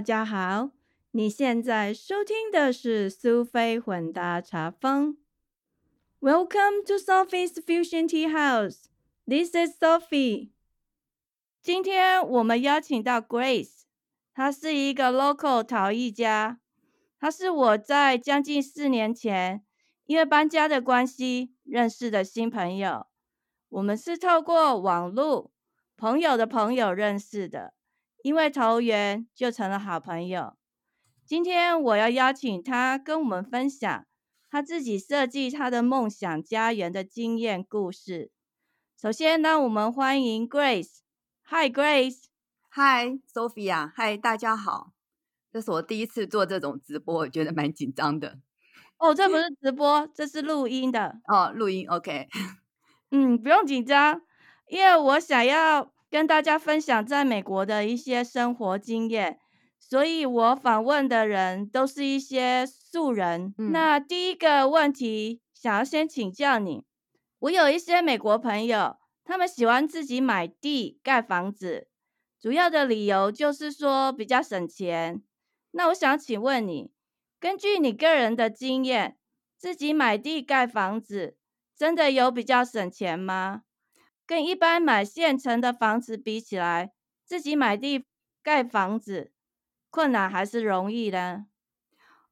[0.00, 0.70] 大家好，
[1.10, 5.14] 你现在收听的是苏菲混搭茶坊。
[6.20, 8.84] Welcome to Sophie's Fusion Tea House.
[9.26, 10.52] This is Sophie.
[11.60, 13.82] 今天我们邀请到 Grace，
[14.32, 16.58] 她是一个 local 陶艺家。
[17.18, 19.62] 她是我在将近四年前
[20.06, 23.06] 因为搬家的关系认识的新朋友。
[23.68, 25.52] 我们是透过网络
[25.98, 27.74] 朋友的朋友认识的。
[28.22, 30.54] 因为投缘就成了好朋友。
[31.24, 34.04] 今天我要邀请他跟我们分享
[34.50, 38.30] 他自己设计他的梦想家园的经验故事。
[39.00, 40.98] 首先，让我们欢迎 Grace。
[41.44, 42.24] Hi Grace。
[42.72, 43.90] Hi Sophia。
[43.96, 44.92] Hi 大家好。
[45.52, 48.38] 这是我第一次做这种直播，我觉得蛮紧张的。
[48.98, 51.20] 哦，这不是直播，这是录音的。
[51.26, 52.28] 哦，录音 OK。
[53.10, 54.20] 嗯，不用紧张，
[54.68, 55.92] 因为我想要。
[56.10, 59.38] 跟大家分享在美国的一些生活经验，
[59.78, 63.54] 所以我访问的人都是一些素人。
[63.72, 66.84] 那第一个问题，想要先请教你，
[67.38, 71.86] 我有一些美国朋友，他们喜欢自己买地盖房子，
[72.40, 75.22] 主要的理由就是说比较省钱。
[75.70, 76.90] 那我想请问你，
[77.38, 79.16] 根据你个人的经验，
[79.56, 81.36] 自己买地盖房子，
[81.76, 83.62] 真的有比较省钱吗？
[84.30, 86.92] 跟一般买现成的房子比起来，
[87.26, 88.04] 自己买地
[88.44, 89.32] 盖房子
[89.90, 91.46] 困难还是容易呢？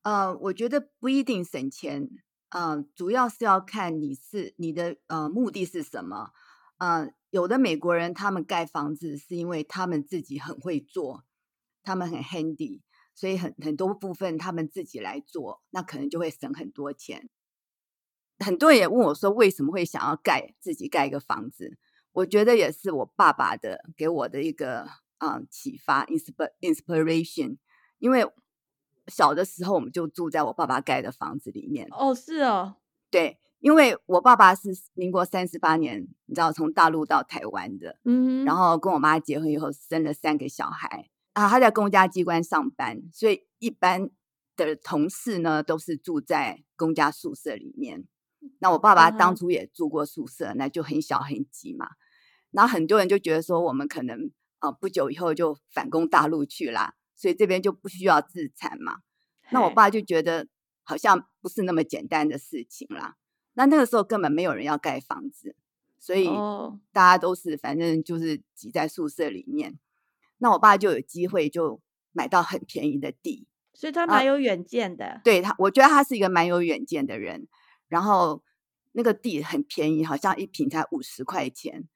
[0.03, 2.09] 呃，我觉得不一定省钱，
[2.51, 6.31] 呃，主要是要看你是你的呃目的是什么。
[6.77, 11.25] 呃，有的美国人他们盖房子是因为他们自己很会做，
[11.83, 17.29] 他们很 handy，所以很很多部分他们自己来做，那可能就会省很多钱。
[18.39, 21.77] 很多人也问我说，为什么会想要盖自己盖一个房子？
[22.19, 27.59] 我觉得也是我爸爸的给我的一个啊启发，inspiration。
[27.99, 28.27] 因为
[29.07, 31.87] 小的时候我们就住在我爸爸盖的房子里面。
[31.93, 32.75] 哦，是哦，
[33.09, 44.11] 对，因为我爸爸是民国三十八年，你知道从大陆到台湾的，嗯，然后跟我妈结婚以后生了三个小孩啊，他在公家机关上班，所以一般
[44.57, 48.09] 的同事呢都是住在公家宿舍里面。
[48.59, 51.91] 那我爸爸当初也住过宿舍，那就很小很挤嘛。
[52.51, 58.99] 然后很多人就觉得说，我们可能啊不久以后就反攻大陆去啦，所以这边就不需要自产嘛。
[59.51, 60.47] 那我爸就觉得
[60.83, 63.17] 好像不是那么简单的事情啦。
[63.55, 65.57] 那那个时候根本没有人要盖房子，
[65.99, 66.29] 所以
[66.93, 69.79] 大家都是反正就是挤在宿舍里面。
[70.39, 71.81] 那我爸就有机会就
[72.13, 75.21] 买到很便宜的地，所以他蛮有远见的。
[75.25, 77.49] 对他，我觉得他是一个蛮有远见的人。
[77.89, 78.45] 然后
[78.93, 81.89] 那个地很便宜，好像一平才五十块钱。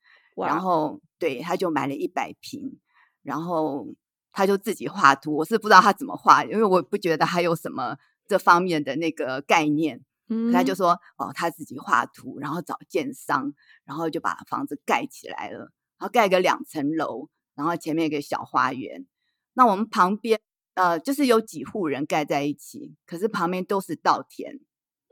[0.46, 2.78] 然后对，他就买了一百平，
[3.22, 3.86] 然后
[4.32, 5.36] 他就自己画图。
[5.36, 10.04] 我是不知道他怎么画，因为我不觉得他有什么这方面的那个概念。
[10.28, 13.52] 嗯，他就说哦，他自己画图，然后找建商，
[13.84, 15.58] 然后就把房子盖起来了。
[15.98, 19.06] 然后盖个两层楼，然后前面一个小花园。
[19.54, 20.40] 那我们旁边
[20.74, 24.58] 呃，就是有几户人盖在一起，可是旁边都是稻田。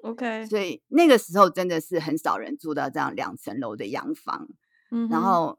[0.03, 4.49] OK，所以那个时候真的是很少人住到这样两层楼的洋房。
[4.91, 5.59] 嗯，然后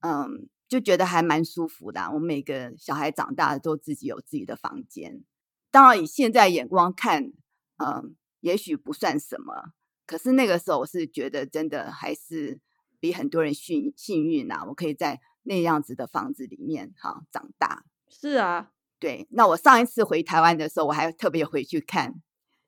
[0.00, 2.00] 嗯，就觉得还蛮舒服的。
[2.12, 5.24] 我们每个小孩长大都自己有自己的房间。
[5.70, 7.32] 当然，以现在眼光看，
[7.78, 9.72] 嗯，也许不算什么。
[10.06, 12.60] 可是那个时候，我是觉得真的还是
[13.00, 14.64] 比很多人幸幸运呐。
[14.68, 17.84] 我可以在那样子的房子里面哈长大。
[18.10, 19.26] 是啊，对。
[19.30, 22.14] 那我上一次回台湾的时候，我还特别回去看。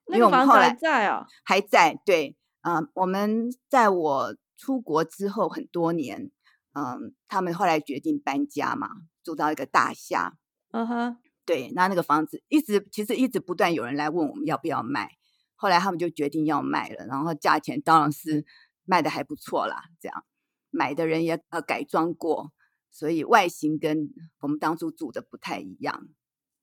[0.06, 1.26] 那个房子还在啊？
[1.44, 6.30] 还在，对，嗯，我们在我出国之后很多年，
[6.72, 8.88] 嗯，他们后来决定搬家嘛，
[9.22, 10.36] 住到一个大厦，
[10.70, 15.10] 嗯哼，对，那那个房子一直其实一直不断有人来问我们要不要卖，
[15.54, 18.44] 后来他们就决定要卖了，然后价钱当然是
[18.84, 20.24] 卖的还不错啦，这样
[20.70, 22.52] 买的人也呃改装过，
[22.90, 26.08] 所以外形跟我们当初住的不太一样，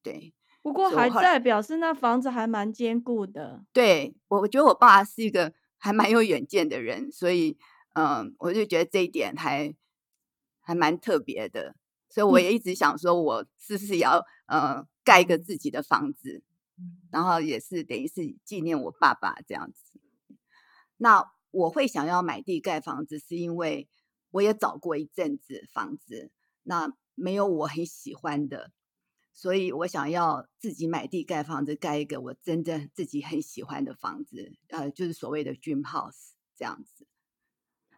[0.03, 0.33] 对。
[0.63, 3.65] 不过还在，表示那房子还蛮坚固的。
[3.73, 7.57] 对我，我觉得我爸是一个还蛮有远见的人，所以
[7.93, 9.75] 嗯，我就觉得这一点还
[10.59, 11.75] 还蛮特别的。
[12.09, 16.43] 所以我也一直想说，我是不是也要呃盖一个自己的房子，
[17.09, 19.99] 然后也是等于是纪念我爸爸这样子。
[20.97, 23.87] 那我会想要买地盖房子，是因为
[24.31, 26.31] 我也找过一阵子房子，
[26.63, 28.71] 那没有我很喜欢的。
[29.33, 37.07] 所以我想要自己买地盖房子，盖一个我真正自己很喜欢的房子，呃，就是所谓的 dream house 这样子。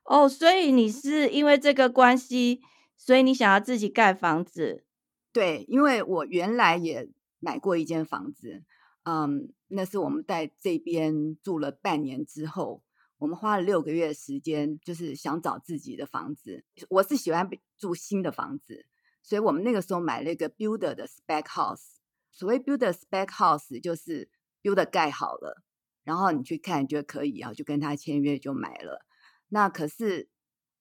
[0.03, 2.61] 哦，所以你是因为这个关系，
[2.97, 4.85] 所以你想要自己盖房子？
[5.31, 7.09] 对，因为我原来也
[7.39, 8.63] 买过一间房子，
[9.03, 12.83] 嗯，那是我们在这边住了半年之后，
[13.17, 16.65] 我们花了六个月时间，就是想找自己的房子。
[16.89, 18.85] 我是喜欢住新的房子，
[19.21, 21.95] 所以我们那个时候买了一个 builder 的 spec house。
[22.31, 24.29] 所谓 builder spec house，就是
[24.61, 25.63] builder 盖好了，
[26.03, 29.05] 然后你去看觉得可以啊，就跟他签约就买了。
[29.53, 30.27] 那可是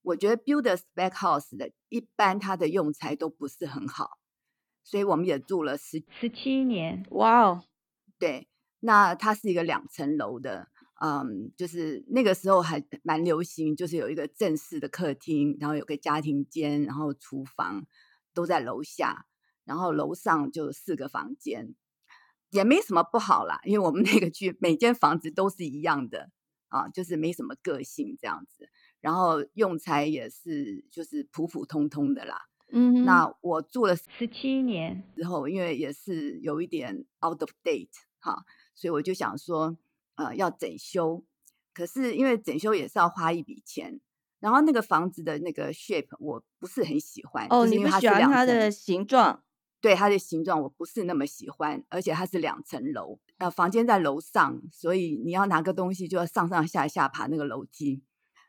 [0.00, 4.18] 我觉得 builder spec house 的一般它的用材都不是很好。
[4.82, 7.64] 所以我们也住了十十七年，哇哦！
[8.18, 8.48] 对，
[8.80, 10.68] 那它是一个两层楼的，
[11.00, 17.86] 嗯，就是那个时候还蛮流行，就是有一个正式的客厅，然后有个家庭间，然后厨房
[18.34, 19.26] 都在楼下，
[19.64, 21.76] 然后楼上就四个房间，
[22.50, 26.30] 也没什么不好啦，因为我们那个区每间房子都是一样的
[26.72, 28.68] 啊，就是没什么个性这样子，
[29.00, 32.36] 然后用材也是就是普普通通的啦。
[32.72, 39.76] 嗯，那我住了十七年之后，因为也是有一点 out of date 哈，所以我就想说，
[40.16, 41.22] 呃，要整修。
[41.74, 44.00] 可是因为整修也是要花一笔钱，
[44.40, 47.46] 然后那个房子的那个 shape 我不是很喜欢。
[47.50, 49.42] 哦，你不喜欢它的形状？
[49.82, 58.02] 对，它的形状我不是那么喜欢，而且它是两层楼，呃，房间在楼上，所以你要拿个东西就要上上下下爬那个楼梯。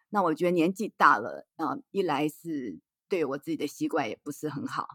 [0.10, 2.80] 那我觉得年纪大了，啊，一来是。
[3.10, 4.88] 对我自己的习惯也不是很好，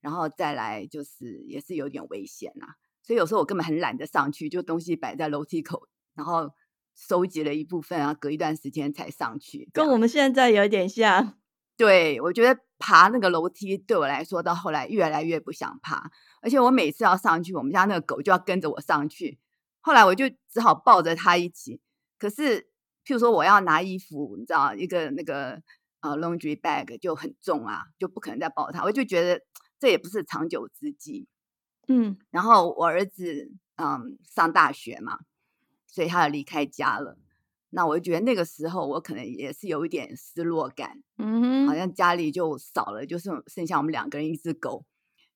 [0.00, 2.66] 然后再来就是也是有点危险呐，
[3.02, 6.52] 所以有时候我根本很懒得上去，就东西摆在楼梯口，然后
[6.94, 9.68] 收集了一部分啊，隔一段时间才上去。
[9.72, 11.34] 跟我们现在有点像。
[11.76, 16.12] 对，我觉得爬那个楼梯对我来说，到后来越来越不想爬，
[16.42, 19.40] 而且我每次要上去，我们家那个狗就要跟着我上去，
[19.84, 21.78] 后来我就只好抱着他一起。
[22.18, 22.62] 可是，
[23.04, 25.62] 譬如说我要拿衣服，你知道，一个那个。
[26.04, 28.84] 呃，laundry bag 就很重啊，就不可能再抱他。
[28.84, 29.40] 我就觉得
[29.80, 31.26] 这也不是长久之计。
[31.88, 35.20] 嗯，然后我儿子嗯上大学嘛，
[35.86, 37.16] 所以他要离开家了。
[37.70, 41.02] 那我就觉得那个时候我可能也是有一点失落感。
[41.16, 44.84] 嗯哼，好像家里就少了，就剩剩下我们两个人一只狗。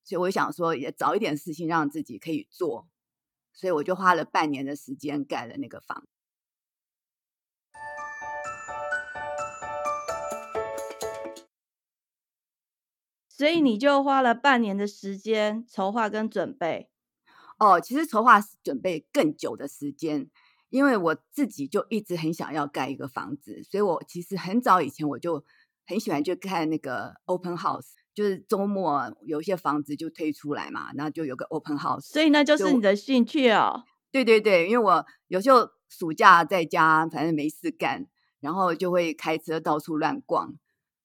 [0.04, 2.86] 所以我想说，也找一点事情让自己可以做。
[3.58, 6.06] 所以我就花了半年的时间盖了那个房。
[13.28, 16.88] 所以你就花了半年的时间筹划跟准备。
[17.58, 20.30] 哦，其实筹划准备更久的时间，
[20.68, 25.44] 因为我自己就一直很想要盖一个房子，所以我其实很早以前我就
[25.84, 32.00] 很喜欢去看那个 open house，就是周末有些房子就推出来嘛，然后就有个 open house。
[32.00, 33.84] 所以那就是你的兴趣哦。
[34.10, 38.08] 对对对，因为我有时候暑假在家，反正没事干，
[38.40, 40.56] 然后就会开车到处乱逛。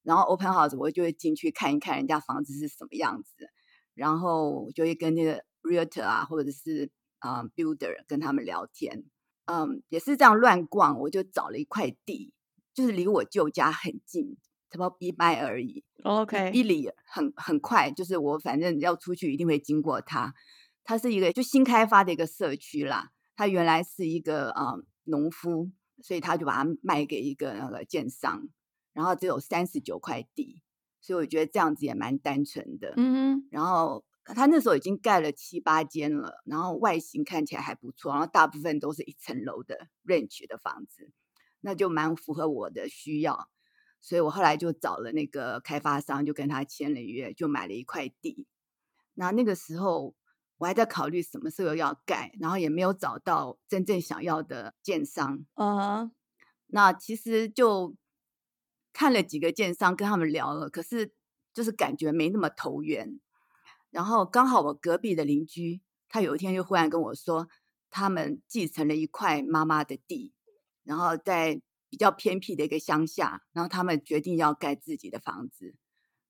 [0.02, 3.48] 然后 open house 我就会进去看一看人家房子是什么样子，
[3.94, 6.90] 然后就会跟那个 realtor 啊，或者是
[7.20, 9.04] 啊 builder 跟他们聊天，
[9.44, 12.32] 嗯，也是这样乱逛，我就找了一块地，
[12.74, 14.36] 就是离我舅家很近，
[14.74, 15.84] 差不多一迈而已。
[16.02, 20.34] OK，一里很很快，就是我反正要出去一定会经过它。
[20.82, 25.70] 它是一个就新开发的一个社区啦，它原来是一个啊农夫，
[26.02, 28.48] 所以他就把它卖给一个那个建商。
[28.92, 30.60] 然后只有三十九块地，
[31.00, 32.94] 所以我觉得这样子也蛮单纯的。
[32.96, 41.10] 嗯，然后他那时候已经盖了七八间了，然后外形看起来还不错，然后大部分都是一层楼的 range 的房子，
[41.60, 43.48] 那就蛮符合我的需要。
[44.04, 48.46] 所以我后来就找了那个开发商，就跟他签了约，就买了一块地。
[49.14, 50.14] 那那个时候
[50.58, 55.46] 我还在考虑什么时候要盖，然后也没有找到真正想要的建商。
[55.54, 56.10] 啊，
[56.66, 57.96] 那其实就。
[58.96, 61.12] 看了几个建商，跟他们聊了，可是
[61.52, 63.18] 就是感觉没那么投缘。
[63.90, 67.48] 然后刚好我隔壁的邻居，他有一天就忽然跟我说，
[67.90, 70.32] 他们继承了一块妈妈的地，
[70.84, 71.60] 然后在
[71.94, 75.76] 比较偏僻的一个乡下，然后他们决定要盖自己的房子。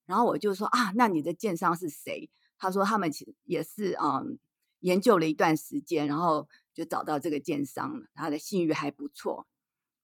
[0.05, 2.29] 然后我就说啊，那你的建商是谁？
[2.59, 4.39] 他说他们其实也是嗯，
[4.81, 9.47] 研究了一段时间，然后就找到这个建商了，他的信誉还不错，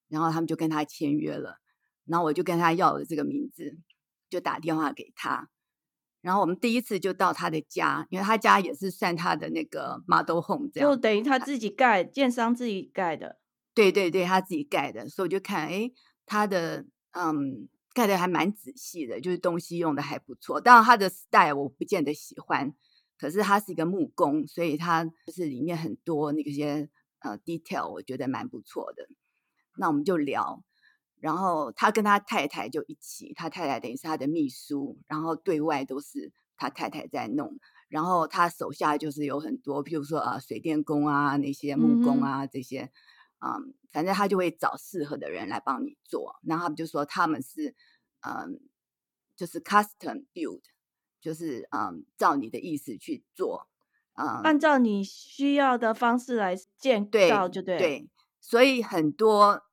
[0.07, 1.59] 然后他们就跟他签约了。
[2.05, 3.77] 然后我就跟他要了这个名字，
[4.31, 5.47] 就打电话给他。
[6.21, 13.40] 然后我们第一次就到他的家，因为他家也是算他的那个 model home，这样就等于他自己盖，建商自己盖的。
[13.73, 15.91] 对对对，他自己盖的，所以我就看，哎，
[16.25, 20.59] 他的嗯盖的还蛮仔细的，就是东西用的还不错。
[20.59, 22.73] 当然他的 style 我不见得喜欢，
[23.17, 29.07] 可是他是一个木工，所以他就是里面很多那些呃 detail，我觉得蛮不错的。
[29.77, 30.63] 那我们就聊。
[31.19, 37.59] 然后他跟他太太就一起，他太太等于是他的秘书，然后对外都是他太太在弄。
[37.89, 42.91] 然后他手下就是有很多，譬如说啊水电工啊那些木工啊这些，
[43.43, 46.39] 嗯，反正他就会找适合的人来帮你做。
[46.43, 47.75] 然后他们就说他们是
[48.21, 48.59] 嗯，
[49.35, 50.61] 就是 custom build，
[51.19, 53.67] 就是嗯照你的意思去做，
[54.13, 57.77] 嗯，按照你需要的方式来建造就对。
[57.77, 59.63] 对，所以很多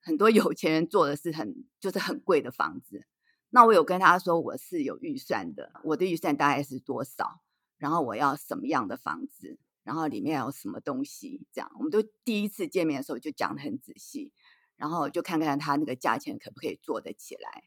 [0.00, 3.06] 很多有钱人做的是很就是很贵的房子。
[3.50, 7.40] 那我有跟他说我是有预算的，我的预算大概是多少？
[7.78, 9.58] 然后我要什么样的房子？
[9.88, 11.46] 然后里面有什么东西？
[11.50, 14.30] 这样，我们都第一次见面的时候就讲的很仔细，
[14.76, 17.64] 然后就看看他那个价钱可不可以做得起来。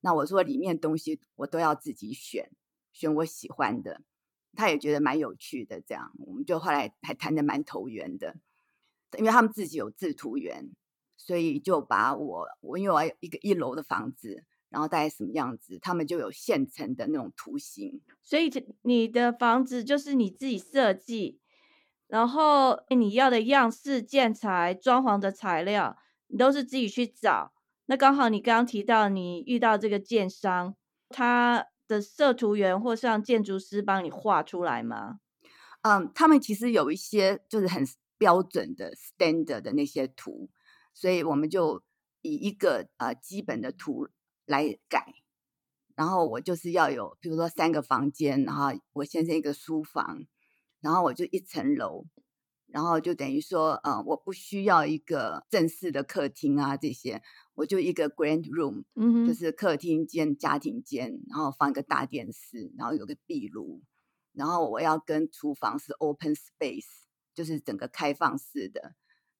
[0.00, 2.50] 那我说里面东西我都要自己选，
[2.90, 4.00] 选我喜欢的。
[4.54, 8.38] 他也觉得蛮有趣的，这样我们就后来还谈的蛮投缘的，
[9.18, 10.70] 因为他们自己有制图员，
[11.18, 14.46] 所以就把我我因为我要一个一楼的房子。
[14.70, 18.02] 然后大概什么样子，他们就有现成的那种图形。
[18.22, 18.50] 所以
[18.82, 21.40] 你的房子就是你自己设计，
[22.08, 25.96] 然后你要的样式、建材、装潢的材料，
[26.26, 27.52] 你都是自己去找。
[27.86, 30.74] 那刚好你刚刚提到你遇到这个建商，
[31.08, 35.20] 他的设图员或像建筑师帮你画出来吗？
[35.82, 37.86] 嗯，他们其实有一些就是很
[38.18, 40.50] 标准的 standard 的那些图，
[40.92, 41.82] 所以我们就
[42.22, 44.08] 以一个呃基本的图。
[44.50, 45.12] 来改，
[45.94, 50.24] 然后我就是要有，比如说三个房间，然后我先生一个书房，
[50.80, 52.04] 然后我就一层楼，
[52.66, 57.22] 然后就等于说，呃，我不需要一个正式的客厅啊，这些，
[57.54, 63.82] 我就一个 grand room，嗯就是客厅间家庭间，然后放一个大电视，然后有个壁炉，
[64.32, 68.94] 然后我要跟厨房是 open space，就是整个开放式的，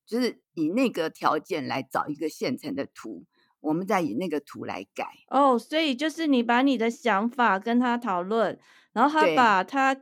[0.06, 3.24] 就是以那个条件来找一个现成的图。
[3.60, 5.04] 我们再以那个图来改。
[5.30, 8.56] 哦，所以就是你把你的想法跟他讨论，
[8.92, 10.00] 然后他把他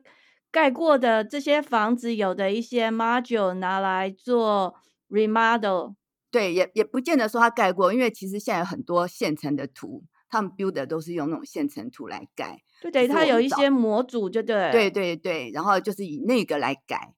[0.51, 4.75] 盖过的这些房子有的一些 module 拿来做
[5.09, 5.95] remodel。
[6.31, 12.63] 对，也也不见得说它盖过，因为其实现在有很多现成的图，他们 build 的都是用那种现成图来盖。
[12.81, 14.71] 对对，它有一些模组，就对。
[14.73, 17.15] 对对对，然后就是以那个来改。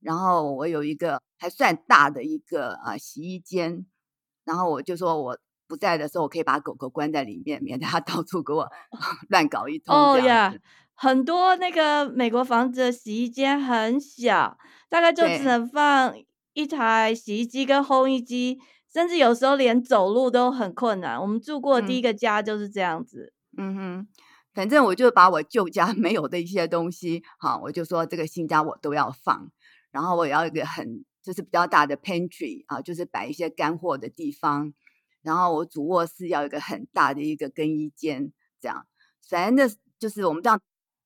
[0.00, 3.86] 然后我有一个还算大的一个啊洗衣间，
[4.44, 5.38] 然后我就说我。
[5.68, 8.68] 不在的时候，我可以把狗狗关在里面，免得它 到处给我
[9.30, 9.96] 乱搞一通。
[9.96, 10.54] 哦呀，
[10.94, 14.56] 很多那个美国房子的洗衣间很小，
[14.88, 16.14] 大概就只能放
[16.52, 18.58] 一台洗衣机跟烘衣机，
[18.92, 21.20] 甚至有时候连走路都很困难。
[21.20, 23.32] 我们住过第一个家就是这样子。
[23.58, 24.08] 嗯哼，
[24.54, 29.50] 反正我就把我旧家没有的一些东西，好，我就说这个新家我都要放，
[29.90, 34.72] 然后我也要一个很就是比较大的 pantry 啊，就是摆一些干货的地方。
[35.22, 38.86] 然后我主卧室要一个很大的一个更衣间，这样，
[39.28, 40.60] 反正那就是我们这样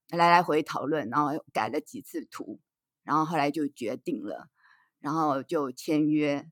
[0.09, 2.61] 来来回讨论，然后改了几次图，
[3.03, 4.49] 然后后来就决定了，
[5.01, 6.49] 然后就签约，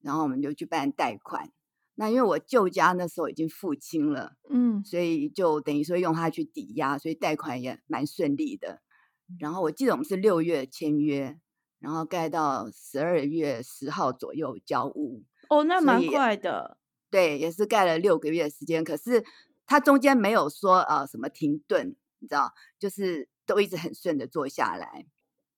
[0.00, 1.50] 然后我们就去办贷款。
[1.96, 8.82] 那因为我舅家那时候已经付清了，嗯，所以就等于说用它去抵押，所以贷款也蛮顺利的。
[9.38, 11.38] 然后我记得我们是六月签约，
[11.78, 15.22] 然后盖到十二月十号左右交屋。
[15.48, 16.78] 哦，那蛮快的。
[17.10, 19.24] 对，也是盖了六个月时间，可是
[19.64, 21.94] 它中间没有说呃什么停顿，
[22.24, 25.06] 你知道，就是都一直很顺的做下来。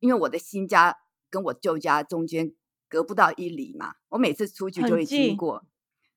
[0.01, 0.97] 因为我的新家
[1.31, 2.53] 跟我旧家中间
[2.89, 5.65] 隔不到一里嘛，我每次出去就会经过，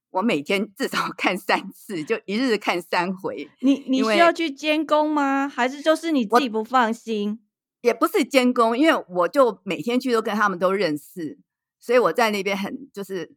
[0.09, 3.49] 我每天至少 看三次，就一日看三回。
[3.61, 5.47] 你你需要去监工吗？
[5.47, 7.39] 还是就是你自己不放心？
[7.81, 11.39] 也不是监工，因为我就每天去都跟他们都认识，
[11.79, 13.33] 所以我在那边很就是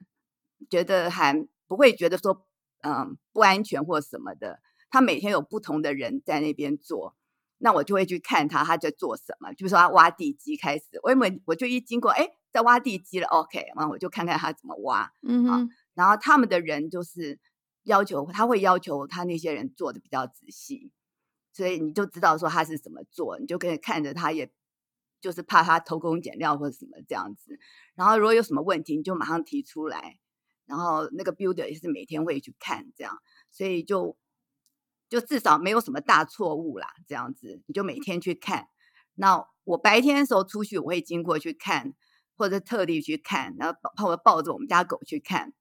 [0.71, 1.47] 觉得还。
[1.69, 2.47] 不会觉得说，
[2.83, 4.61] 嗯，不安全或什么的。
[4.93, 7.17] 他每天有不同的人在那边做，
[7.57, 9.53] 那我就会去看他他在做什么。
[9.55, 15.71] 就如说他挖地基开始，我因为我就一经过，哎，在挖地基了，OK，然后我就看看他怎么挖，嗯哼。
[15.95, 17.41] 然后他们的人就是
[17.85, 20.93] 要求，他会要求他那些人做的比较仔细，
[21.55, 24.53] 所以你就知道说他是怎么做，你就可以看着他，也
[25.23, 27.59] 就是怕他偷工减料或者什么这样子。
[27.95, 30.19] 然后如果有什么问题，你就马上提出来。
[30.65, 33.19] 然后那个 builder 也是每天会去看，这样，
[33.51, 34.17] 所以就
[35.13, 36.89] 就至少没有什么大错误啦。
[37.07, 38.69] 这样子，你就每天去看。
[39.17, 41.93] 那我白天的时候出去，我会经过去看，
[42.37, 45.53] 或者特地去看，然后抱我抱着我们家狗去看。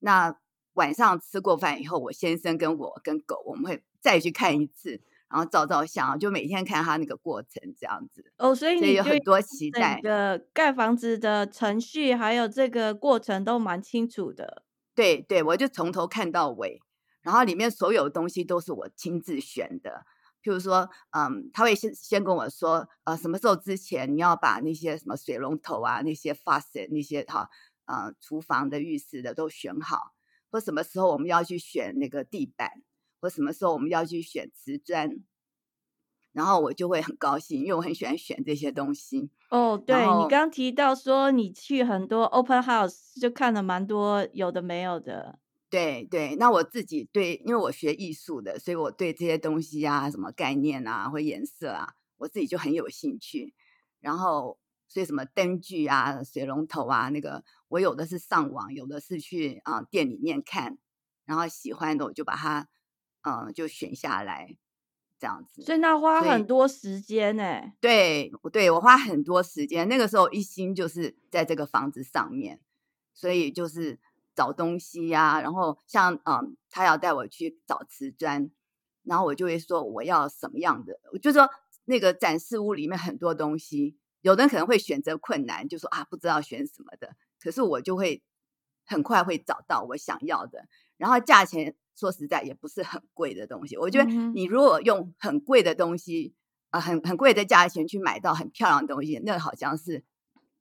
[0.00, 0.36] 那
[0.74, 5.00] 晚上吃过饭以后，我先生跟我跟狗，我们会再去看一次。
[5.30, 8.32] 然后照照相，就每天看他那个过程这样子。
[8.36, 10.00] 哦，所以你有很多期待。
[10.02, 14.64] 的盖房子的程序还有这个过程都蛮清楚的。
[14.92, 16.80] 对对，我就从头看到尾，
[17.22, 20.04] 然后里面所有东西都是我亲自选的，
[20.42, 27.48] 譬如说，嗯，他会先先跟我说，呃，什么时候之前你要把那些什么水龙头啊、那些 faucet 那些哈，
[27.84, 30.14] 呃，厨房的、浴室的都选好，
[30.50, 32.70] 或什么时候我们要去选那个地板，
[33.20, 35.10] 或什么时候我们要去选瓷砖，
[36.32, 39.30] 然后我就会很高兴，因为我很喜欢选这些东西。
[39.50, 45.38] 哦，对你刚提到说你去很多 open house，就看了蛮多有的没有的。
[45.70, 53.54] 对对，那我自己对，因为我学艺术的，所以我对这些东西啊，什么概念啊，或颜色啊，我自己就很有兴趣。
[54.00, 54.58] 然后，
[54.88, 60.76] 所以什么灯具啊、水龙头啊，那个我有的是上网，有的是去啊店里面看，
[61.24, 62.66] 然后喜欢的我就把它
[63.22, 64.56] 嗯就选下来，
[65.20, 65.62] 这样子。
[65.62, 67.44] 所以那花很多时间呢。
[67.80, 69.88] 对，对我花很多时间。
[69.88, 72.60] 那个时候一心就是在这个房子上面，
[73.14, 74.00] 所以就是。
[74.40, 78.50] 找东西呀，然后像嗯，他要带我去找瓷砖，
[79.02, 81.46] 然后我就会说我要什么样的，我就说
[81.84, 88.22] 那个展示屋里面很多东西，有的人可能会选择困难，就说啊不知道选什么的，可是我就会
[88.86, 90.64] 很快会找到我想要的，
[90.96, 96.34] 然后价钱说实在也不是很贵的东西，我觉得你如果用很贵的东西
[96.70, 100.02] 啊，很很贵的价钱去买到很漂亮的东西，那好像是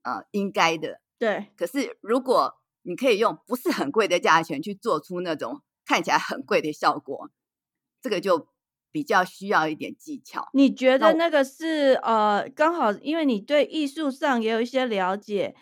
[0.02, 7.30] 呃应该的，对，可是如果你可以用不是很贵的价钱去做出那种看起来很贵的效果，
[8.02, 8.48] 这个就
[8.92, 10.50] 比较需要一点技巧。
[10.54, 15.56] 你觉得那个是呃，刚好因为你对艺术上也有一些了解，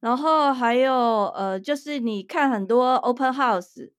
[0.00, 3.92] 然后还有呃，就是你看很多 open house，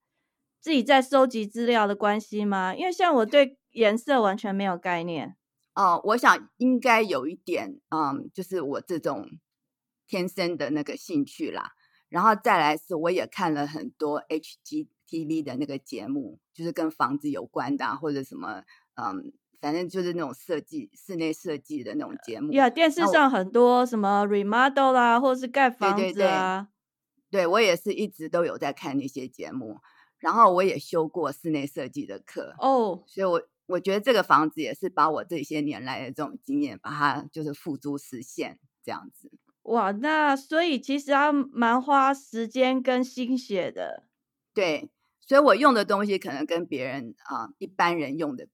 [0.59, 2.75] 自己在收集资料的关系吗？
[2.75, 5.35] 因为像我对颜色完全没有概念。
[5.75, 9.27] 哦，我想应该有一点，嗯，就是我这种
[10.07, 11.71] 天生的那个兴趣啦。
[12.13, 22.51] 然后再来是，我也看了很多 HGTV 的那个节目，就是跟房子有关的，或者什么，嗯，反正就是那种设计、室内设计的那种节目。
[22.51, 26.67] 呀，电视上很多什么 remodel 啦，或者是盖房子啊。
[27.31, 29.79] 对，我也是一直都有在看那些节目，
[30.19, 39.31] 然后我也修过室内设计的课哦，所以我我觉得这个房子也是把我这些年来的这种经验，把它就是付诸实现这样子。
[39.63, 44.03] 哇，那所以其实要蛮花时间跟心血的，
[44.53, 48.49] 对，所以我用的东西可能跟别人啊一般人用的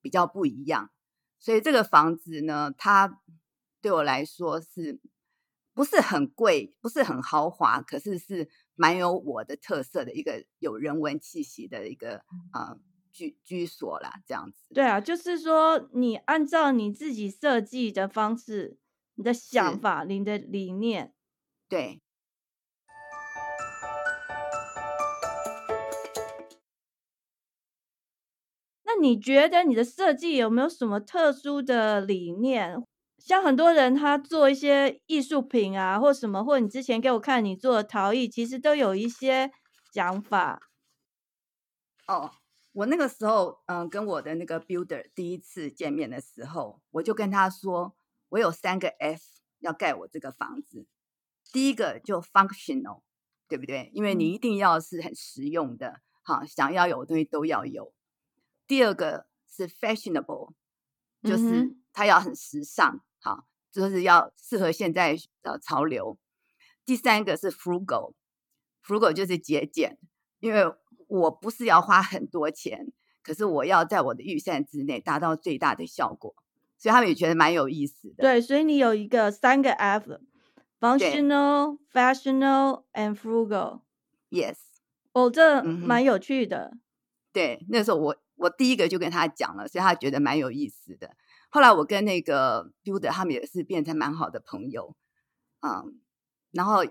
[0.00, 0.90] 比较不一样，
[1.38, 3.20] 所以这个房子呢，它
[3.82, 4.98] 对我来说是
[5.74, 12.78] 不是很贵，不是很豪华，可是是蛮有我的特色的一个有人文气息的一个啊
[13.12, 14.72] 居居所啦，这样子。
[14.72, 18.78] 对啊，就是说你按照你自己设计的方式。
[19.14, 21.12] 你的想法，你的理念，
[21.68, 22.00] 对。
[28.84, 32.82] 那你觉得你的设计有没有什么特殊的理念？
[33.18, 39.50] 像很多人他做一些艺术品啊，或什么，或你之前给我看你做的陶艺，其实都有一些
[39.92, 40.70] 讲法。
[42.06, 42.32] 哦，
[42.72, 47.94] 我那个时候，嗯，跟我的那个 builder 第一次见面的时候，我就跟他说。
[48.32, 49.22] 我有三个 F
[49.58, 50.86] 要盖我这个房子，
[51.52, 53.02] 第一个就 functional，
[53.46, 53.90] 对不对？
[53.92, 57.92] 因为你一定要是很实用的，哈，想要有的东西都要有。
[58.66, 60.54] 第二个是 fashionable，
[61.22, 66.18] 就是它要很时尚，哈，就是要适合现在的潮流。
[66.86, 69.98] 第三个是 frugal，frugal 就是节俭，
[70.40, 70.62] 因为
[71.06, 76.34] 我不是要花很多钱，可是我要在我的预算之内达到最大的效果。
[76.82, 78.24] 所以他们也觉得蛮有意思的。
[78.24, 83.82] 对，所以你有一个三个 F：functional、fashionable and frugal。
[84.30, 84.56] Yes。
[85.12, 86.76] 哦，这蛮有趣的。
[87.32, 91.14] 对，那时候我我第一个就跟他讲了，所以他觉得蛮有意思的。
[91.50, 94.96] 后来我跟那个 builder 他们也是变成蛮好的朋友。
[95.60, 96.00] 嗯，
[96.50, 96.84] 然后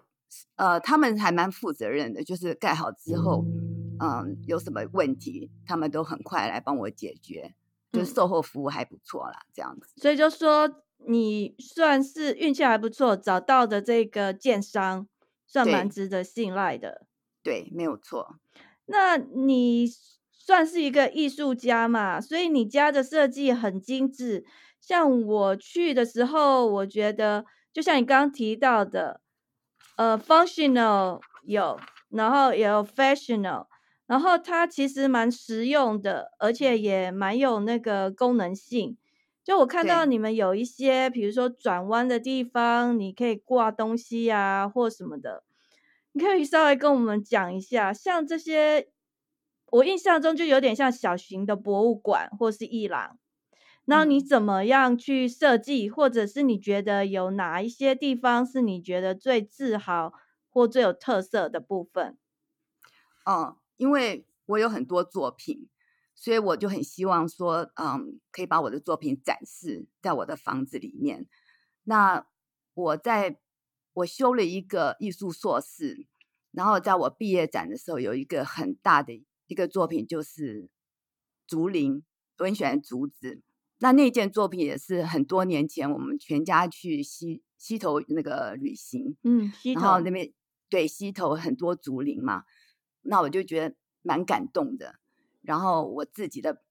[0.55, 3.43] 呃，他们还蛮负责任的，就是盖好之后，
[3.99, 7.55] 嗯，有什么问题，他们都很快来帮我解决。
[7.91, 9.87] 就是售后服务还不错啦，这样子。
[9.97, 10.69] 所以就说
[11.07, 15.07] 你算是运气还不错，找到的这个建商
[15.45, 17.05] 算蛮值得信赖的。
[17.43, 18.35] 对，没有错。
[18.85, 19.87] 那你
[20.31, 22.21] 算是一个艺术家嘛？
[22.21, 24.45] 所以你家的设计很精致。
[24.79, 29.21] 像我去的时候，我觉得就像你刚刚提到的，
[29.95, 33.67] 呃，functional 有，然后也有 fashionable。
[34.11, 38.97] 然后它其实蛮实用的，而且也蛮有那个功能性。
[39.41, 45.45] 就我看到你们有一些，比如说转弯的地方，你可以挂东西啊，或什么的。
[46.11, 48.89] 你可以稍微跟我们讲一下，像这些，
[49.67, 53.17] 我印象中就有点像小型的博物馆或是艺廊。
[53.85, 60.11] 那你怎么样去设计，或者是你觉得有哪一些地方是你觉得最自豪
[60.49, 62.17] 或最有特色的部分？
[63.25, 65.67] 嗯，因为我有很多作品，
[66.13, 71.27] 所以我就很希望说，嗯，可以把我的作品展示在我的房子里面。
[71.85, 72.27] 那
[72.75, 73.39] 我在
[73.93, 76.05] 我修了一个艺术硕士，
[76.51, 80.69] 然后在我毕业展的时候，有一个很大的一个作品，就是
[81.47, 82.03] 竹林，
[82.37, 83.41] 我很喜欢竹子。
[83.79, 90.31] 那那件作品也是很多年前，我们全家去西西头那个旅行，嗯，然后那边
[90.69, 92.43] 对西头很多竹林嘛，
[93.01, 94.99] 那我就觉得蛮感动的。
[95.41, 96.63] 然后我自己的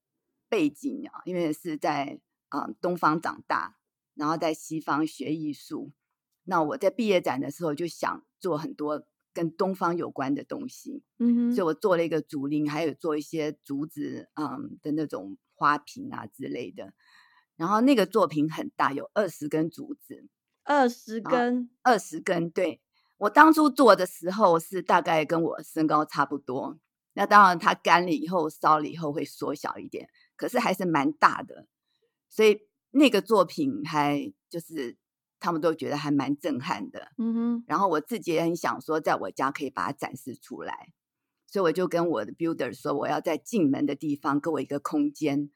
[0.49, 3.77] 背景啊，因为是在啊东方长大，
[4.13, 5.91] 然后在西方学艺术，
[6.43, 15.37] 那我在毕业展的时候就想做很多跟东方有关的东西，嗯哼，所以我做了一个竹林，还有做一些竹子嗯的那种。
[15.53, 16.91] 花瓶啊之类的，
[17.55, 20.27] 然后那个作品很大，有二十根竹子，
[20.63, 22.49] 二十根，二十根。
[22.49, 22.81] 对
[23.21, 26.79] 我当初做的时候是大概跟我身高差不多。
[27.13, 31.67] 那当然，它干了以后烧了以后会缩小一点，可是还是蛮大的。
[32.29, 34.97] 所以那个作品还就是
[35.39, 37.09] 他们都觉得还蛮震撼的。
[37.19, 37.63] 嗯哼。
[37.67, 40.91] 然后我自己也很想说，在我家可以把它展示出来。
[41.45, 45.51] 所以我就跟我的 builder 说，我要在进门的地方给我一个空间，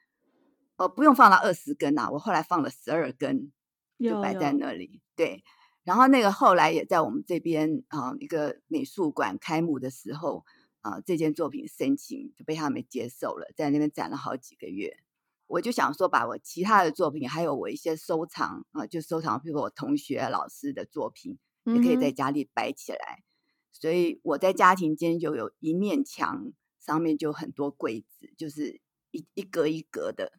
[0.76, 3.50] 哦，不用放到二十根啊，我后来放了十二根，
[3.98, 5.00] 就摆在那里。
[5.16, 5.42] 对，
[5.86, 10.44] 然后那个后来也在我们这边啊一个美术馆开幕的时候
[10.80, 14.98] 啊，这件作品申请就被他们接受了，在那边展了好几个月。
[15.46, 23.22] 我就想说，把我其他的作品，还有我一些收藏啊，就收藏，比如我同学、老师的作品，也可以在家里摆起来。
[23.70, 28.80] 所以我在家庭间就有一面墙，上面就很多柜子，就是
[29.12, 30.32] 一一格一格的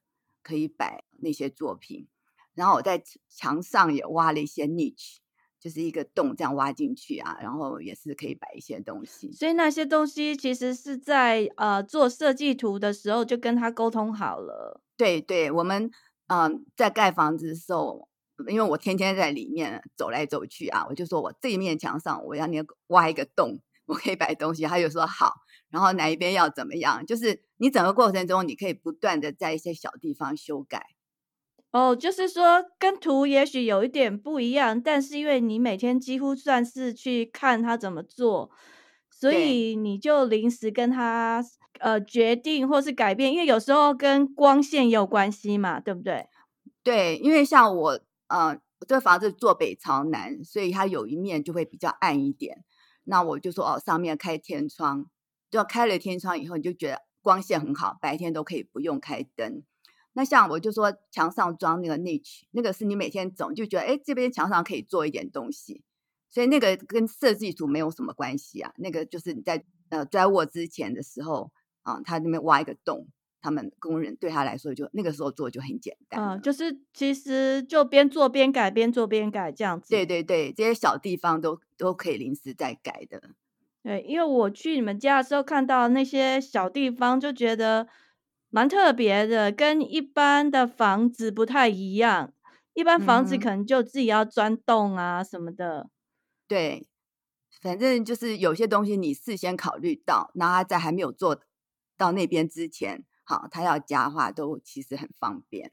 [0.43, 2.09] 可以摆那些作品。
[2.53, 5.19] 然后我在墙上也挖了一些 niche，
[5.59, 9.31] 就是一个洞这样挖进去啊，然后也是可以摆一些东西。
[9.31, 14.81] 所以那些东西其实是在呃做设计图的时候就跟他沟通好了。
[14.95, 15.91] 对对，我们
[16.27, 18.07] 嗯在盖房子的时候。
[18.49, 24.61] 因为我天天在里面走来走去啊，我就说我这一面墙上我要你挖一个洞， 我可以摆东西。
[24.61, 25.33] 他就说好，
[25.71, 30.85] 然后哪一边要怎么样，就是你整个过程中你可以不断的在一些小地方修改。
[31.77, 38.49] 哦，就是说跟图也许有一点不一样，但是因为你每天几乎算是去看他怎么做，
[39.11, 41.43] 所以你就临时跟他
[41.79, 46.25] 呃决定或是改变，因为有时候跟光线也有关系嘛，对不对？
[46.83, 47.99] 对，因为像我。
[48.29, 52.65] 呃，这个房子坐北朝南，所以它有一面就会比较暗一点。
[53.05, 55.05] 那我就说哦，上面开天窗，
[55.49, 59.63] 就开了天窗以后，你就觉得光线很好，白天都可以不用开灯。
[60.17, 65.83] 那像我就说墙上装那个 niche，那个是你每天总就觉得哎，这边墙上可以做一点东西，
[66.27, 68.73] 所以那个跟设计图没有什么关系啊。
[68.77, 71.51] 那个就是你在呃砖卧之前的时候
[71.83, 73.07] 啊，他那边挖一个洞。
[73.39, 76.19] 他们工人对他来说，就那个时候做就很简单。
[76.19, 79.91] 嗯，就是其实就边做边改，边做边改这样子。
[79.91, 83.21] 对对对，这些小地方都都可以临时再改的。
[83.83, 87.87] 对，因为我去你们家的时候看到那些小地方，就觉得
[88.57, 92.33] 蛮特别的，跟一般的房子不太一样。
[92.73, 95.91] 一般房子可能就自己要钻洞啊什么的。
[96.47, 96.87] 对，
[97.61, 101.39] 反正就是有些东西你事先考虑到，那他在还没有做
[101.99, 103.03] 到那边之前。
[103.23, 105.71] 好，他要加的话都其实很方便。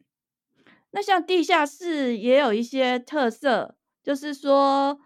[0.91, 5.01] 那像地下室也有一些特色，就是说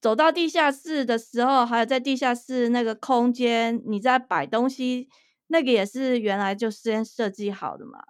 [0.00, 5.08] 走到地下室的时候，还有在地下室那个空间，你在摆东西，
[5.48, 8.02] 那个也是原来就先设计好的嘛？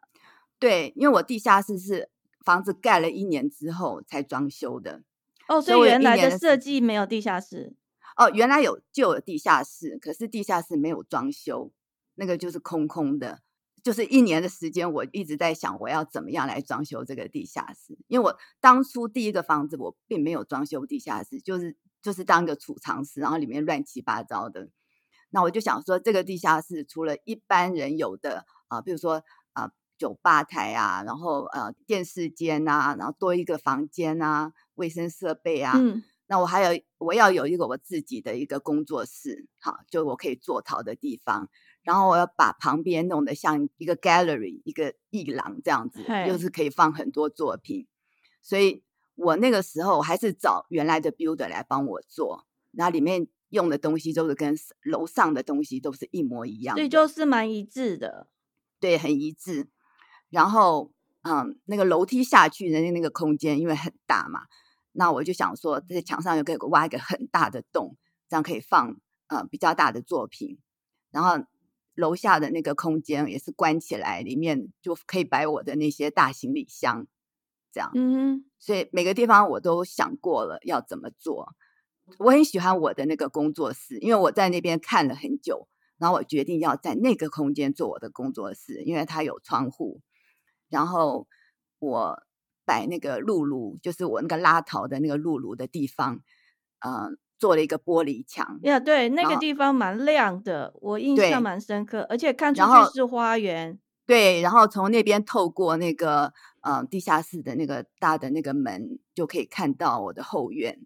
[0.58, 2.08] 对，因为我地下室是
[2.44, 5.02] 房子盖了一年之后才装修的。
[5.48, 7.74] 哦，所以原来的设计没有地下室。
[8.16, 11.72] 哦，原来有就有地下室，可是地下室没有装修，
[12.14, 13.40] 那个就是空空的。
[13.82, 17.98] 就是一年的时间，我一直在想我要怎么样来装修这个地下室。
[18.06, 24.70] 因为我当初第一个房子我并没有装修地下室，就是就是当个储藏室，然后里面乱七八糟的。
[25.34, 29.20] 那我就想说，这个地下室除了一般人有的啊，比如说
[29.52, 41.50] 啊酒吧台啊，然后呃电视间啊，然后多一个房间啊，卫生设备啊，嗯，那我还有我要有一个我自己的一个工作室，好，就我可以做陶的地方。
[41.82, 47.88] 然后我要把旁边弄得像一个 gallery，一个艺廊这样子，又是可以放很多作品。
[48.40, 48.84] 所以
[49.16, 58.26] 我那个时候还是找原来的 builder 来帮我做，那里面用的东西都是跟楼上的东西都是一模一样，所以就是蛮一致的。
[58.80, 59.68] 对，很一致。
[60.28, 64.42] 然后嗯，那个楼梯下去的那个空间因为很大嘛，
[64.92, 67.96] 那我就想说在墙上又可以挖一个很大的洞，
[68.28, 68.96] 这样可以放
[69.28, 70.58] 呃比较大的作品。
[71.12, 71.46] 然后
[71.94, 77.06] 楼下的那个空间也是关起来，里面就可以摆我的那些大行李箱，
[77.72, 77.92] 这样。
[77.94, 81.54] 嗯，所以每个地方我都想过了要怎么做。
[82.18, 90.00] 我很喜欢我的那个工作室，因为我在那边看了很久，然后我决定要在那个空间做我的工作室，因为它有窗户。
[90.68, 91.26] 然后
[91.78, 92.22] 我
[92.64, 96.20] 摆那个露露，就是我那个拉陶的那个露露的地方，
[96.80, 98.58] 嗯，做了一个玻璃墙。
[98.62, 103.78] 呀，对，那个地方蛮亮的，我印象蛮深刻，而且看出去是花园。
[104.06, 110.80] 对，然后从那边透过那个嗯地下室的那个大的那个门，就可以看到我的后院。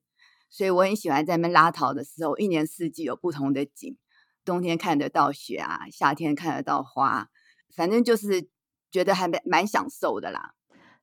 [0.51, 3.97] 所以我很喜欢在那边拉陶的时候，一年四季有不同的景，
[4.45, 7.29] 冬天看得到雪啊，夏天看得到花，
[7.75, 8.49] 反正就是。
[8.91, 10.55] 觉得还蛮蛮享受的啦，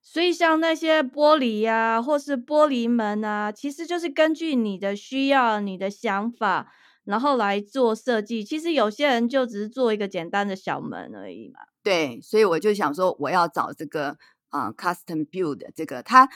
[0.01, 8.43] 所以像那些玻璃呀，或是玻璃门啊，其实就是根据你的需要、你的想法，然后来做设计。
[8.43, 11.59] 其实有些人就只是做一个简单的小门而已嘛。
[11.83, 14.17] 对，所以我就想说，我要找这个
[14.49, 16.27] 啊，custom build 这个，他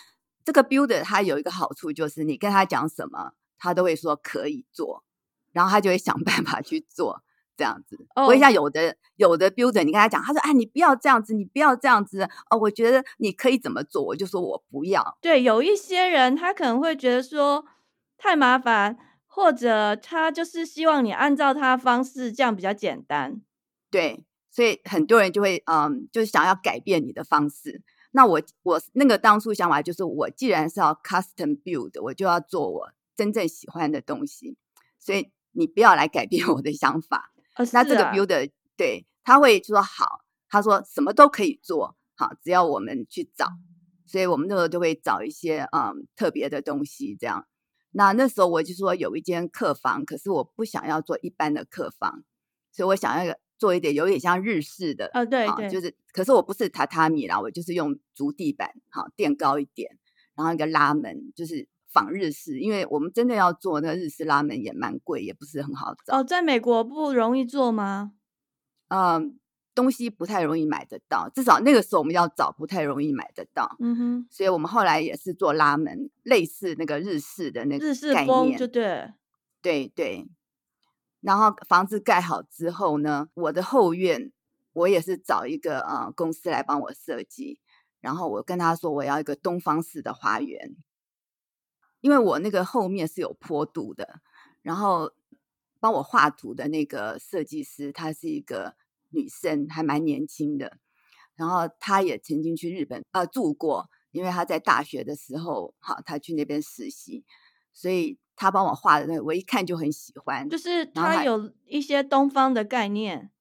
[0.49, 5.03] 这个 builder 他有一个好处，就是你跟他讲什么，他都会说可以做，
[5.51, 7.21] 然后他就会想办法去做。
[7.55, 15.17] 这样子，我一下有的有的 builder，你跟他讲，他说：“哎，你不要这样子，你不要这样子哦。”我觉得你可以怎么做，我就说我不要。
[15.21, 17.65] 对，有一些人他可能会觉得说
[18.17, 23.41] 太麻烦，或者他就是希望你按照他方式，这样比较简单。
[23.91, 27.81] 对，所以很多人就会嗯，就是想要改变你的方式。
[28.11, 34.57] 那我我那个当初想法就是，我既然是要 custom build，我就要做我真正喜欢的东西。
[34.97, 37.31] 所以你不要来改变 我的想法。
[37.71, 43.47] 那这个 builder 对他会说好，他说什么都可以做好，只要我们去找，
[44.05, 47.45] 所以我们那时候就会找一些嗯特别的东西这样。
[47.91, 52.23] 那那时候我就说有一间客房，可是我不想要做一般的客房，
[52.71, 59.95] 所以我想要做一点有点像日式的啊，对对，就是可是我不是榻榻米啦，我就是用竹地板，好垫高一点，
[60.35, 61.67] 然后一个拉门，就是。
[61.91, 66.19] 仿日式，因为我们真的要做那个日式拉门也蛮贵，也不是很好找。
[66.19, 68.11] 哦，在美国不容易做吗？
[68.89, 69.39] 嗯，
[69.73, 73.75] 东西不太容易买得到，至少那个时候我们要找不太容易买得到。
[73.79, 79.11] 嗯哼，所以我们后来也是做拉门，类似那个日式的那个日式风，就对，
[79.59, 80.27] 对对。
[81.21, 84.31] 然后房子盖好之后呢，我的后院
[84.73, 87.59] 我也是找一个呃公司来帮我设计，
[87.99, 90.75] 然后我跟他说我要一个东方式的花园。
[92.01, 94.21] 因为我那个后面是有坡度的，
[94.61, 95.11] 然后
[95.81, 98.75] 帮我画图的那个设计师，她是一个
[99.09, 100.77] 女生，还蛮年轻的。
[101.35, 107.25] 然后她也曾经去日本呃住过，因为她在大学的时候，好，她去那边实习，
[107.73, 110.47] 所以她帮我画的那个，我一看就很喜欢。
[110.47, 113.31] 就是他有一些东方的概念，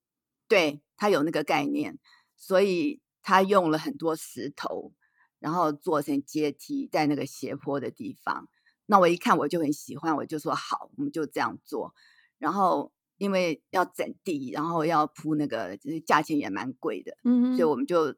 [0.48, 1.96] 对他有那个概念，
[2.36, 4.92] 所以他用了很多石头。
[5.40, 8.48] 然后做成阶梯，在那个斜坡的地方。
[8.86, 11.94] 那我一看我就很喜欢，我就说好，我们就这样做。
[12.38, 18.16] 然后因为要整地，然后要铺那个，就是价钱也蛮贵的，嗯，所以我们就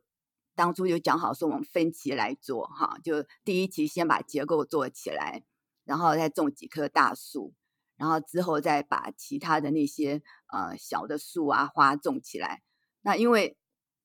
[0.54, 2.96] 当初就讲好说，我们分期来做哈。
[3.04, 5.42] 就第一期先把结构做起来，
[5.84, 7.52] 然后再种几棵大树，
[7.96, 12.62] 然后之后再把其他的那些呃小的树啊花种起来。
[13.02, 13.56] 那因为。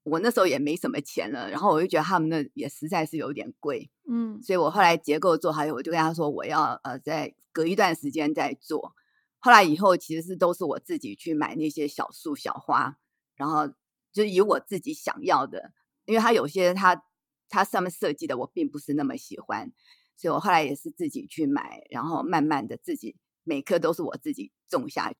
[0.08, 8.94] 我那时候也没什么钱了，然后我就觉得他们那也实在是有点贵，嗯，所以我后来结构做好以后，我就跟他说我要呃再隔一段时间再做。
[9.40, 13.00] 后来以后其实是都是我自己去买那些小树小花，
[13.36, 13.68] 然后
[14.14, 15.72] 就以我自己想要的，
[16.06, 17.04] 因为它有些它
[17.50, 19.72] 它上面设计的我并不是那么喜欢，
[20.16, 25.14] 所以我后来也是自己去买，然后慢慢的自己每棵都是我自己种下。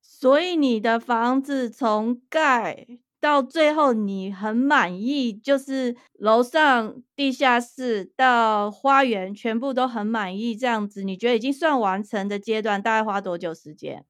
[0.00, 2.86] 所以你的房子从盖
[3.20, 10.56] 到最后，你很满意，就是楼上、地下室到花园，全部都很满意。
[10.56, 14.04] 这样子，你觉得已经算完成的阶段，大概花多久时间？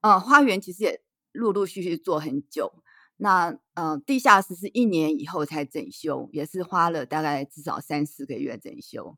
[0.00, 1.00] 呃，花园其实也
[1.32, 2.84] 陆陆续续做很久。
[3.16, 9.16] 那呃，地下室是一年以后才整修，也是花了大概至少三四个月整修，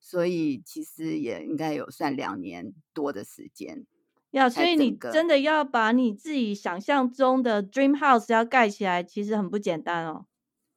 [0.00, 3.86] 所以其实也应该有算两年多的时间。
[4.30, 10.26] 呀，所以你真的要把你自己想象中的 dream house 要盖起来，其实很不简单哦。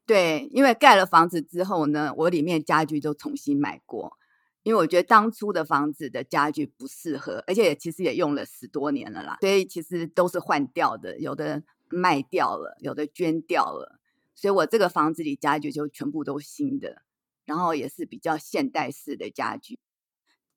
[0.05, 4.17] 对，因为盖了房子之后呢，我里面家具都重新买过，
[4.63, 13.99] 因为我觉得当初的房子的家具不适合，而且其实也用了十多年了啦，所以其实都是换掉的，有的卖掉了，有的捐掉了，
[14.35, 17.03] 所以我这个房子里家具就全部都新的，
[17.45, 19.79] 然后也是比较现代式的家具。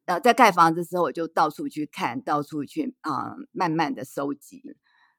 [0.07, 4.77] 呃，在盖房子的时候，我就到处去看，到处去啊，慢慢的收集，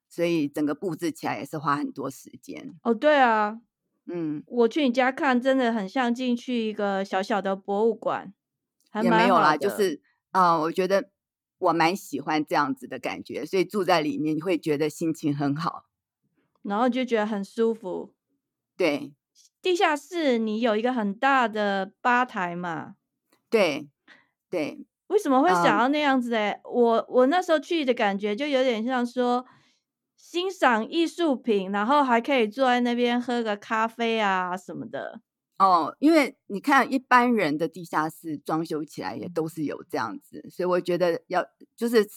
[0.10, 2.74] 所以整个布置起来也是花很多时间。
[2.84, 3.62] 哦，对啊，
[4.08, 8.34] 嗯，我去你家看，真的很像进去一个小小的博物馆。
[9.02, 11.10] 也没有啦，就是啊，我觉得
[11.60, 15.86] 我蛮喜欢这样子的感觉，所以住在里面你会觉得心情很好，
[16.64, 18.14] 然后就觉得很舒服。
[18.78, 19.14] 对，
[19.62, 22.96] 地下室你有一个很大的吧台嘛？
[23.50, 23.90] 对，
[24.50, 24.86] 对。
[25.08, 26.34] 为什么会想要那样子？
[26.36, 29.46] 哎，我我那时候去的感觉就有点像说
[30.16, 35.20] 欣赏艺术品，然后还可以坐在那边喝个咖啡啊什么的。
[35.60, 41.46] 哦，因为你看一般人的地下室装修起来也都是有这样子，所以我觉得要
[41.76, 42.08] 就是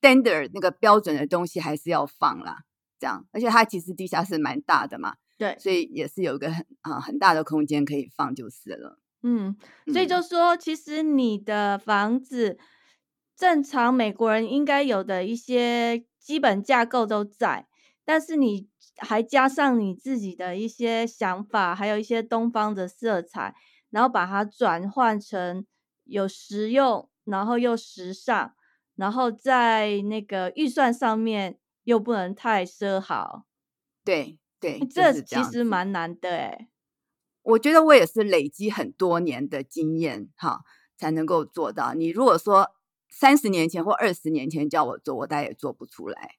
[0.00, 2.60] standard 那个标准的东西还是要放啦，
[2.98, 8.98] 这样，而且它其实地下室蛮大的嘛，对，所以也是有一个很啊很大的空间可以放就是了。
[9.22, 9.56] 嗯，
[9.92, 12.58] 所以就说其实你的房子
[13.36, 17.66] 正常美国人应该有的一些基本架构都在，
[18.04, 18.68] 但是你。
[19.00, 23.54] 还加上你自己的一些想法，还有一些东方的色彩，
[23.90, 25.64] 然后把它转换成
[26.02, 28.54] 有实用，然后又时尚，
[28.96, 33.46] 然后在那个预算上面又不能太奢豪。
[34.04, 36.68] 对对，这其实蛮难的哎。
[37.42, 40.60] 我觉得我也是累积很多年的经验哈，
[40.96, 41.94] 才能够做到。
[41.94, 42.70] 你如果说
[43.08, 46.36] 三十年前或二十年前叫我做，我大概也做不出来。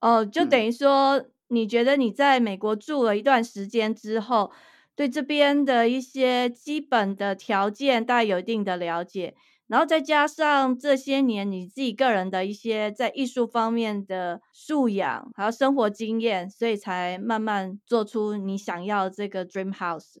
[0.00, 1.24] 哦，就等于说。
[1.50, 4.52] 你觉得你在美国住了一段时间之后，
[4.94, 9.34] 对这边的一些基本的条件大概有一定的了解，
[9.68, 20.16] 然后再加上这些年你自己个人的一些在艺术方面的素养，还有生活经验，所以才慢慢做出你想要这个 dream house。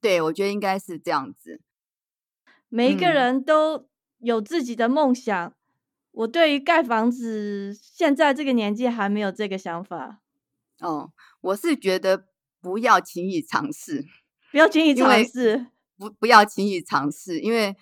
[0.00, 1.60] 对，我觉得应该是这样子。
[2.68, 5.54] 每一个人都有自己的梦想，
[6.12, 10.20] 我对于盖房子，现在这个年纪还没有这个想法。
[10.80, 12.26] 哦，我是觉得
[12.60, 14.04] 不要轻易尝试，
[14.50, 17.76] 不要轻易尝试，不不要轻易尝试，因为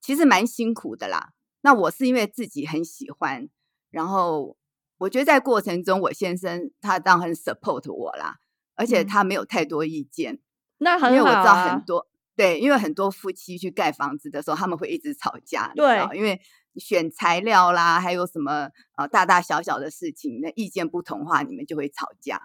[0.00, 1.32] 其实蛮辛苦的啦。
[1.60, 3.48] 那我是因为自己很喜欢，
[3.90, 4.56] 然后
[4.98, 8.36] 我觉得在过程中，我先生他当然很 support 我啦，
[8.74, 10.40] 而且他没有太多意见。
[10.78, 12.06] 那很好，因为我知道很多
[12.36, 16.40] 对，因为很多夫妻去盖房子的时候，他们会一直吵架，对，因为。
[16.76, 22.40] 选材料啦，还有什么呃大大小小的事情，那意见不同话，你们就会吵架。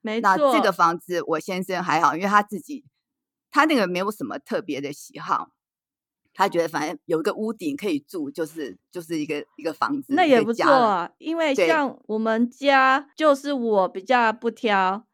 [0.00, 2.86] 没错，那这个房子我先生还好，因为他自己
[3.50, 5.50] 他那个没有什么特别的喜好，
[6.34, 11.08] 他觉得反正有一个屋顶可以住，就是就是一个一个房子，那也不错。
[11.18, 15.06] 因为像我们家就是我比较不挑，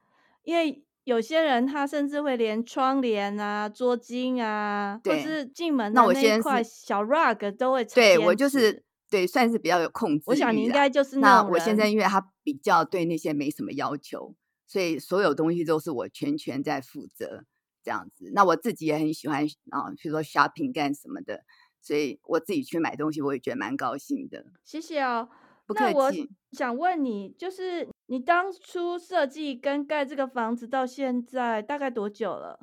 [0.42, 0.82] 因为。
[1.04, 7.84] 有些人他甚至会连窗帘啊、桌巾啊，或是进门的那一块小 rug 都会。
[7.86, 10.24] 对我就是对，算是比较有控制。
[10.26, 14.36] 我想你应该就是那我现在，因为他比较对那些没什么要求，
[14.68, 17.44] 所以所有东西都是我全权在负责
[17.82, 18.30] 这样子。
[18.34, 21.44] 那我自己也很喜欢啊，比如说 shopping 干什么的，
[21.80, 24.44] 所以我自己去买东西，我也觉得蛮高兴的。
[24.64, 25.28] 谢谢哦。
[25.72, 26.10] 那我
[26.52, 32.58] 想问你，就是你当初设计跟盖这个房子到现在大概多久了？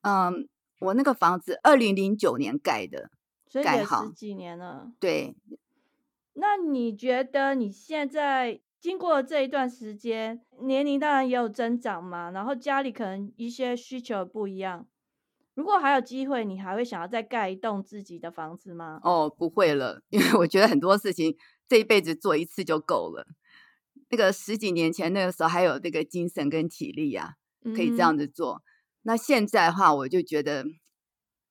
[0.00, 0.48] 嗯，
[0.80, 3.10] 我那个房子二零零九年盖的，
[3.46, 4.90] 所以也十几年了。
[4.98, 5.36] 对。
[6.34, 14.86] 那你觉得你现在经过这一段时间，年龄当然也有增长嘛，然后家里可能一些需求不一样。
[15.54, 19.00] 如果还有机会，你还会想要再盖一栋自己的房子吗？
[19.02, 21.36] 哦，不会了，因为我觉得很多事情。
[21.66, 23.26] 这一辈子做一次就够了。
[24.08, 27.34] 那个十几年前那个时候还有那个精神跟体力啊，
[27.76, 28.62] 可以这样子做。
[29.02, 30.64] 那现在的话，我就觉得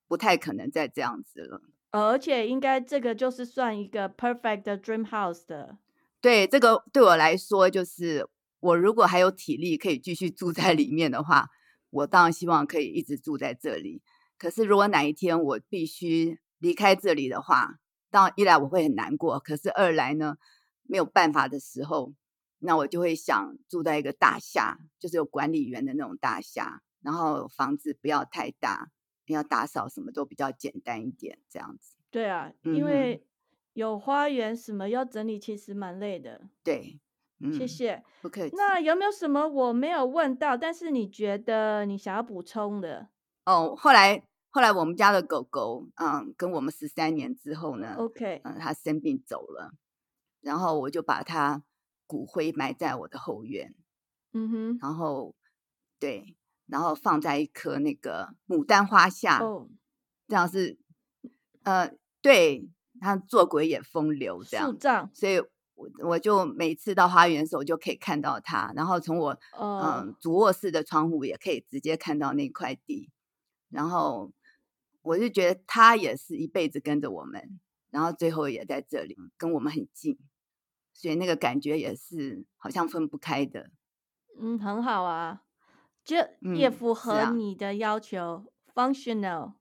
[0.08, 1.60] 不太可能再这样子了。
[1.90, 5.78] 而且应该这个就是算一个 perfect dream house 的。
[6.20, 8.28] 对，这个对我来说，就是
[8.60, 11.48] 我如果还有体力可以继续住在里面的话，
[11.90, 14.02] 我当然希望可以一直住在这里。
[14.36, 17.78] 可是如果哪一天我必须离开这里的话，
[18.10, 20.36] 当然，一来我会很难过，可是二来呢，
[20.82, 22.14] 没有办法的时候，
[22.58, 28.90] 那我就会想住在一个大厦，就是有管理员的那种大厦，然后房子不要太大，
[29.26, 31.94] 要打扫什么都比较简单一点，这样子。
[32.10, 33.22] 对啊，因为
[33.78, 36.40] 有花园什么要整理，其实蛮累的。
[36.64, 36.98] 对，
[37.38, 38.56] 嗯谢谢，不客气。
[38.56, 43.08] 那有没有什么我没有问到，但是你觉得你想要补充的？
[43.44, 44.20] 哦，后来
[44.50, 49.70] 后来我们家的狗狗，嗯，跟我们十三年之后呢，OK，嗯，它生病走了，
[50.40, 51.62] 然后我就把它
[52.08, 53.72] 骨灰埋在我的后院，
[54.32, 55.36] 嗯哼，然后
[56.00, 56.34] 对，
[56.66, 59.68] 然后放在一棵那个牡丹花下，哦，
[60.26, 60.76] 这样是，
[61.62, 62.68] 呃，对，
[63.00, 64.76] 它做鬼也风流这样，
[65.14, 65.38] 所以
[65.74, 73.10] 我我就每次到花园的时候，我就可以看到他，然后从我嗯主卧室的窗户也可以直接看到那块地，
[73.70, 74.32] 然后。
[75.02, 77.58] 我就觉得他也是一辈子跟着我们，
[77.90, 80.18] 然后最后也在这里跟我们很近，
[80.92, 83.70] 所以那个感觉也是好像分不开的。
[84.38, 85.44] 嗯，很好啊，
[86.04, 89.52] 这也符合你的要求，functional。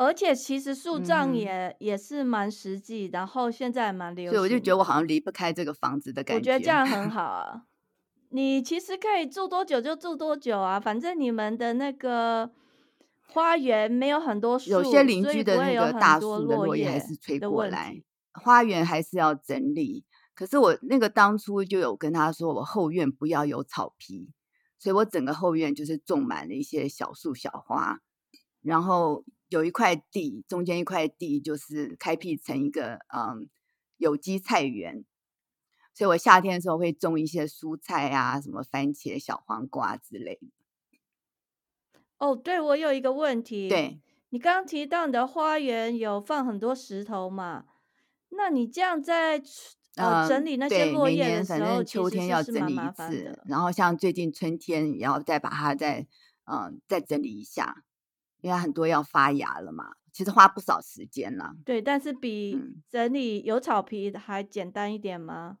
[0.00, 4.32] 而且其实树葬也也是蛮实际，然后现在蛮流行。
[4.32, 6.38] 所以我就觉得我好像离不开这个房子的感觉。
[6.38, 7.62] 我觉得这样很 好啊，
[8.30, 12.50] 你其实可以住多久就住多久啊，反正你们的那个。
[13.32, 18.02] 花园没有很多树，有些邻居的那个大树的落叶还是吹过来。
[18.32, 20.04] 花园还是要整理。
[20.34, 24.32] 可是我那个当初就有跟他说，我后院不要有草皮，
[24.80, 28.00] 所以我整个后院就是种满了一些小树小花。
[28.62, 33.48] 然后有一块地，中间一块地就是开辟成一个嗯
[33.98, 35.04] 有机菜园，
[35.92, 40.48] 所以我夏天的时候会种一些蔬菜啊，什么番茄、小黄瓜之类的。
[42.18, 43.68] 哦，对，我有一个问题。
[43.68, 47.64] 对，你刚刚提到你的花园有放很多石头嘛？
[48.28, 49.42] 那你这样在
[49.96, 56.06] 呃整理那些落叶的时候，秋天要整理一次，然后像最近春天也要再把它再
[56.44, 57.82] 嗯再整理一下，
[58.40, 59.92] 因为很多要发芽了嘛。
[60.12, 61.54] 其实花不少时间了。
[61.64, 65.58] 对，但是比整理有草皮还简单一点吗？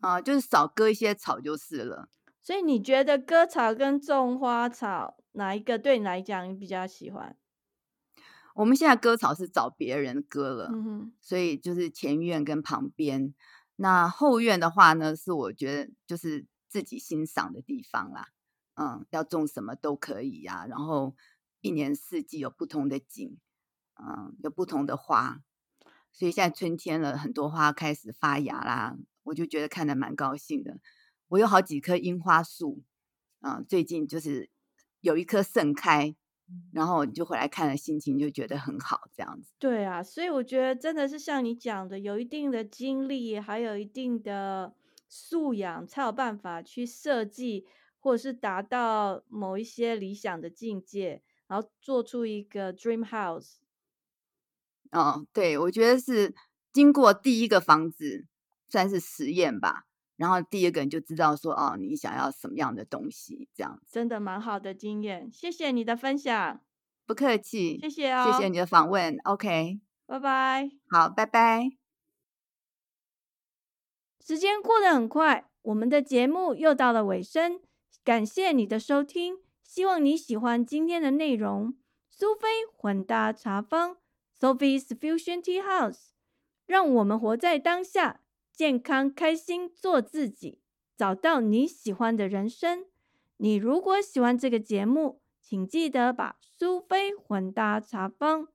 [0.00, 2.08] 啊，就是少割一些草就是了。
[2.40, 5.16] 所以你觉得割草跟种花草？
[5.32, 7.36] 哪一个对你来讲你比较喜欢？
[8.54, 13.34] 我们现在割草是找别人割了，嗯所以就是前院跟旁边。
[13.76, 18.28] 那后院的话呢，是我觉得就是自己欣赏的地方啦。
[18.76, 20.66] 嗯，要种什么都可以呀。
[20.68, 21.16] 然后
[21.64, 23.36] 一年四季有不同的景，
[23.94, 25.42] 嗯，有不同的花。
[26.12, 30.78] 所以现在春天了，很多花开始发芽啦，我就觉得看得蛮高兴的。
[31.28, 32.82] 我有好几棵樱花树，
[33.40, 34.50] 嗯，最近就是。
[35.04, 36.16] 有一棵盛开，
[36.72, 39.52] 然后你就回来看了，心情就觉得很好，这样子。
[39.58, 44.74] 对啊，所以我觉得真的是像你讲的，有一定的经历，还有一定的
[45.06, 47.66] 素养，才有办法去设计，
[47.98, 53.56] 或者是达到某一些理想的境界，然后做出一个 dream house。
[54.92, 56.34] 哦，对，我觉得是
[56.72, 58.26] 经过第一个房子
[58.68, 59.86] 算是实验吧。
[60.16, 65.28] 然后第二个人就知道说哦，你想要什么样的东西，这样真的蛮好的经验。
[65.32, 66.60] 谢谢你的分享，
[67.04, 71.68] 不客气，谢谢哦，谢谢你的访问，OK，拜拜，好，拜拜。
[74.24, 77.60] 时间过得很快，我们的节目又到了尾声，
[78.04, 79.38] 感谢你的收听，
[79.74, 81.74] 希望你喜欢今天的内容。
[82.08, 83.96] 苏菲混搭茶坊
[84.38, 86.10] ，Sophie's Fusion Tea House，
[86.64, 88.20] 让我们活在当下。
[88.52, 90.60] 健康开心做自己，
[90.96, 92.84] 找到你喜欢的人生。
[93.38, 98.46] 你如果喜欢这个节目，请记得把苏菲混搭茶坊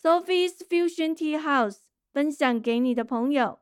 [0.00, 1.78] （Sophie's Fusion Tea House）
[2.12, 3.58] 分享给你的朋友，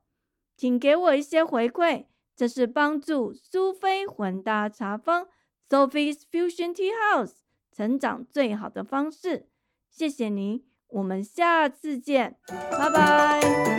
[0.59, 2.05] 请给我一些回馈，
[2.36, 5.28] 这是帮助苏菲混搭茶坊
[5.73, 7.33] （Sophie's Fusion Tea House）
[7.75, 9.49] 成长最好的方式。
[9.89, 13.72] 谢谢您，我们下次见，拜拜。